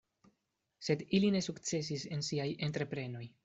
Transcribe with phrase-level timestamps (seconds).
[0.87, 3.27] Sed ili ne sukcesis en siaj entreprenoj.